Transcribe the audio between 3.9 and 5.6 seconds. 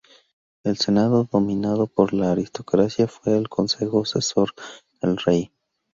asesor del rey.